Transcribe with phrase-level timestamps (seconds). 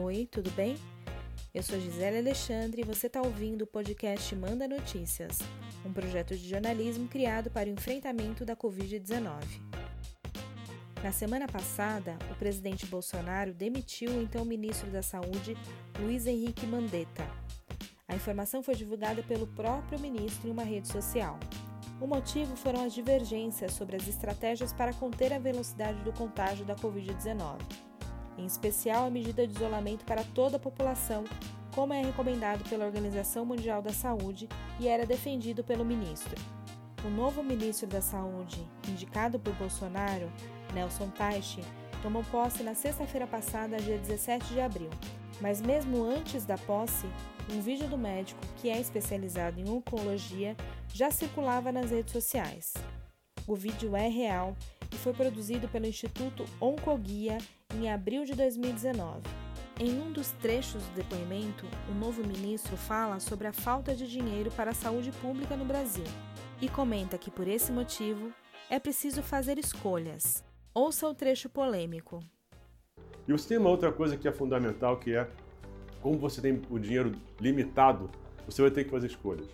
[0.00, 0.78] Oi, tudo bem?
[1.52, 5.38] Eu sou Gisele Alexandre e você está ouvindo o podcast Manda Notícias,
[5.84, 9.42] um projeto de jornalismo criado para o enfrentamento da Covid-19.
[11.02, 15.54] Na semana passada, o presidente Bolsonaro demitiu o então ministro da Saúde,
[16.00, 17.28] Luiz Henrique Mandetta.
[18.08, 21.38] A informação foi divulgada pelo próprio ministro em uma rede social.
[22.00, 26.74] O motivo foram as divergências sobre as estratégias para conter a velocidade do contágio da
[26.76, 27.91] Covid-19
[28.38, 31.24] em especial a medida de isolamento para toda a população,
[31.74, 36.34] como é recomendado pela Organização Mundial da Saúde e era defendido pelo ministro.
[37.04, 40.30] O novo ministro da Saúde, indicado por Bolsonaro,
[40.72, 41.60] Nelson Teich,
[42.02, 44.90] tomou posse na sexta-feira passada, dia 17 de abril.
[45.40, 47.06] Mas mesmo antes da posse,
[47.50, 50.56] um vídeo do médico, que é especializado em oncologia,
[50.92, 52.74] já circulava nas redes sociais.
[53.46, 54.56] O vídeo é real
[55.02, 57.38] foi produzido pelo Instituto Oncoguia
[57.74, 59.20] em abril de 2019.
[59.80, 64.48] Em um dos trechos do depoimento, o novo ministro fala sobre a falta de dinheiro
[64.52, 66.04] para a saúde pública no Brasil
[66.60, 68.32] e comenta que, por esse motivo,
[68.70, 70.44] é preciso fazer escolhas.
[70.72, 72.22] Ouça o trecho polêmico.
[73.26, 75.28] E você tem uma outra coisa que é fundamental, que é
[76.00, 78.08] como você tem o dinheiro limitado,
[78.46, 79.48] você vai ter que fazer escolhas.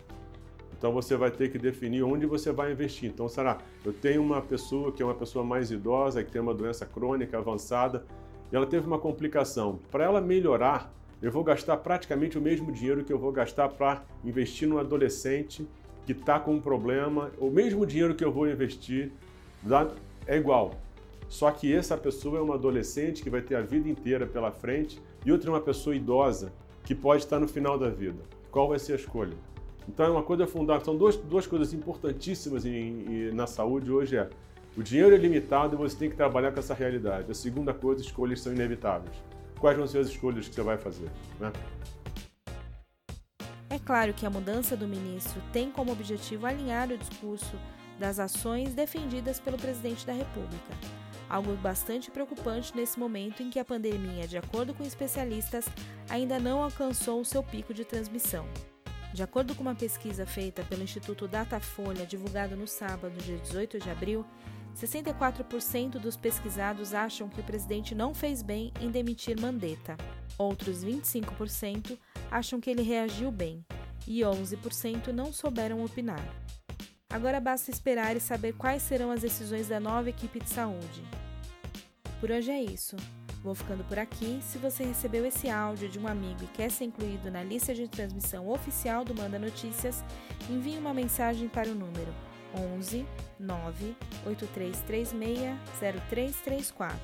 [0.79, 3.11] Então você vai ter que definir onde você vai investir.
[3.11, 6.55] Então, será, eu tenho uma pessoa que é uma pessoa mais idosa, que tem uma
[6.55, 8.07] doença crônica avançada,
[8.51, 9.81] e ela teve uma complicação.
[9.91, 14.05] Para ela melhorar, eu vou gastar praticamente o mesmo dinheiro que eu vou gastar para
[14.25, 15.67] investir no adolescente
[16.07, 17.33] que está com um problema.
[17.39, 19.11] O mesmo dinheiro que eu vou investir
[20.27, 20.75] é igual.
[21.29, 25.03] Só que essa pessoa é uma adolescente que vai ter a vida inteira pela frente
[25.27, 26.53] e outra é uma pessoa idosa
[26.85, 28.23] que pode estar no final da vida.
[28.51, 29.37] Qual vai ser a escolha?
[29.89, 30.85] Então é uma coisa fundamental.
[30.85, 34.29] São duas, duas coisas importantíssimas em, em, na saúde hoje é
[34.77, 37.31] o dinheiro é limitado e você tem que trabalhar com essa realidade.
[37.31, 39.17] A segunda coisa, escolhas são inevitáveis.
[39.59, 41.11] Quais vão ser as escolhas que você vai fazer?
[41.41, 41.51] Né?
[43.71, 47.57] É claro que a mudança do ministro tem como objetivo alinhar o discurso
[47.99, 50.73] das ações defendidas pelo presidente da República.
[51.29, 55.67] Algo bastante preocupante nesse momento em que a pandemia, de acordo com especialistas,
[56.09, 58.47] ainda não alcançou o seu pico de transmissão.
[59.13, 63.91] De acordo com uma pesquisa feita pelo Instituto Datafolha, divulgada no sábado, dia 18 de
[63.91, 64.25] abril,
[64.77, 69.97] 64% dos pesquisados acham que o presidente não fez bem em demitir Mandetta.
[70.37, 71.99] Outros 25%
[72.31, 73.65] acham que ele reagiu bem
[74.07, 76.23] e 11% não souberam opinar.
[77.11, 81.03] Agora basta esperar e saber quais serão as decisões da nova equipe de saúde.
[82.21, 82.97] Por hoje é isso.
[83.43, 84.41] Vou ficando por aqui.
[84.43, 87.89] Se você recebeu esse áudio de um amigo e quer ser incluído na lista de
[87.89, 90.05] transmissão oficial do Manda Notícias,
[90.51, 92.13] envie uma mensagem para o número
[92.77, 93.07] 11
[93.39, 93.97] 9
[94.27, 96.99] 8336 0334.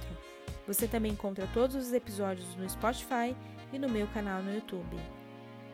[0.66, 3.36] Você também encontra todos os episódios no Spotify
[3.72, 4.96] e no meu canal no YouTube.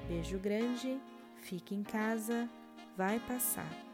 [0.09, 1.01] Beijo grande,
[1.37, 2.49] fique em casa,
[2.97, 3.90] vai passar.